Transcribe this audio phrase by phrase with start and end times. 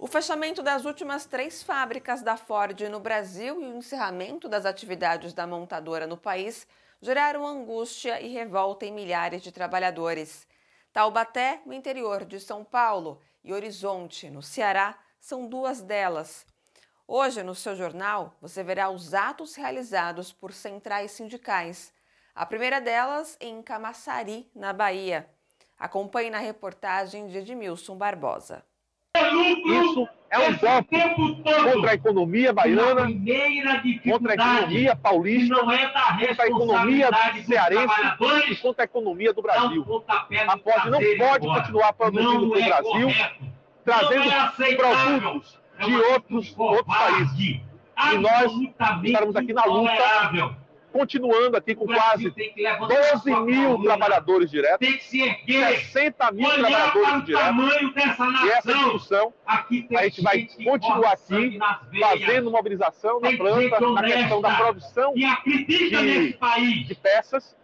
[0.00, 5.32] O fechamento das últimas três fábricas da Ford no Brasil e o encerramento das atividades
[5.32, 6.68] da montadora no país
[7.02, 10.46] geraram angústia e revolta em milhares de trabalhadores.
[10.92, 16.46] Taubaté, no interior de São Paulo, e Horizonte, no Ceará, são duas delas.
[17.04, 21.92] Hoje, no seu jornal, você verá os atos realizados por centrais sindicais.
[22.36, 25.28] A primeira delas em Camaçari, na Bahia.
[25.76, 28.64] Acompanhe na reportagem de Edmilson Barbosa.
[29.66, 30.96] Isso é um golpe
[31.72, 33.08] contra a economia baiana,
[34.10, 37.10] contra a economia paulista, é contra a economia
[37.44, 37.94] cearense
[38.50, 40.04] e contra a economia do Brasil.
[40.46, 43.08] A Ford não pode continuar produzindo para o é Brasil,
[43.84, 47.60] trazendo é produtos de outros, outros países.
[48.12, 49.92] E nós estaremos aqui na luta
[50.98, 57.56] continuando aqui com quase 12 mil trabalhadores diretos, 60 mil trabalhadores diretos.
[58.44, 59.64] E essa discussão, a
[60.02, 61.58] gente vai continuar aqui
[62.00, 65.64] fazendo mobilização na planta, na questão da produção de,
[66.84, 67.56] de peças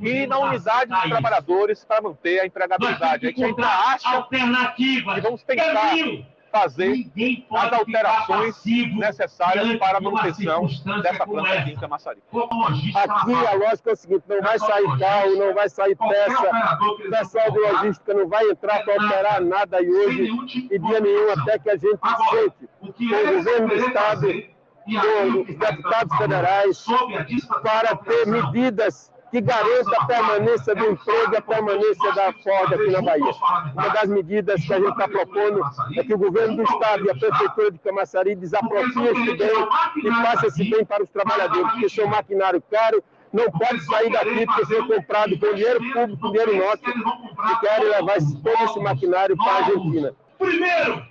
[0.00, 3.26] e na unidade de trabalhadores para manter a empregabilidade.
[3.26, 4.28] A gente ainda acha
[4.76, 5.96] que vamos pensar
[6.60, 7.12] fazer
[7.50, 10.66] as alterações necessárias para a manutenção
[11.02, 12.22] dessa planta aqui em Camaçari.
[12.94, 17.10] Aqui a lógica é o seguinte, não vai sair carro, não vai sair peça, o
[17.10, 19.76] pessoal de logística não vai entrar para operar nada.
[19.76, 20.30] aí hoje
[20.70, 24.26] e dia nenhum até que a gente sente o governo do Estado,
[25.48, 26.86] os deputados federais,
[27.62, 32.90] para ter medidas que garanta a permanência do emprego e a permanência da Ford aqui
[32.90, 33.32] na Bahia.
[33.74, 35.60] Uma das medidas que a gente está propondo
[35.94, 39.68] é que o governo do Estado e a Prefeitura de Camaçari desaprociem esse bem
[40.04, 44.46] e façam esse bem para os trabalhadores, porque um maquinário caro, não pode sair daqui
[44.46, 49.52] porque foi comprado com dinheiro público, dinheiro nosso, e querem levar todo esse maquinário para
[49.52, 50.14] a Argentina.
[50.38, 51.06] Primeiro,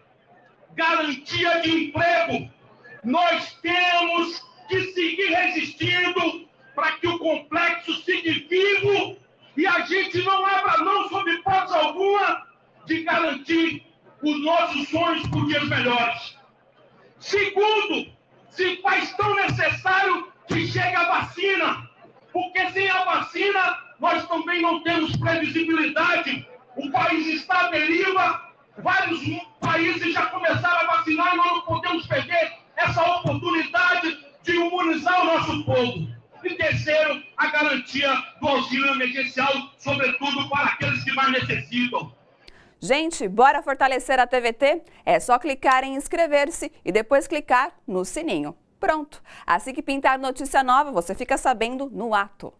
[0.73, 2.49] garantia de emprego.
[3.03, 9.17] Nós temos que seguir resistindo para que o complexo siga vivo
[9.55, 12.45] e a gente não abra mão, sob hipótese alguma,
[12.85, 13.85] de garantir
[14.21, 16.37] os nossos sonhos por dias melhores.
[17.19, 18.11] Segundo,
[18.49, 21.89] se faz tão necessário que chegue a vacina,
[22.31, 26.47] porque sem a vacina nós também não temos previsibilidade.
[26.75, 29.21] O país está à deriva, vários
[29.59, 35.25] países já começaram a vacinar e nós não podemos perder essa oportunidade de imunizar o
[35.25, 36.14] nosso povo.
[37.37, 42.13] A garantia do auxílio emergencial, sobretudo para aqueles que mais necessitam.
[42.79, 44.83] Gente, bora fortalecer a TVT?
[45.05, 48.55] É só clicar em inscrever-se e depois clicar no sininho.
[48.79, 49.21] Pronto!
[49.45, 52.53] Assim que pintar notícia nova, você fica sabendo no ato.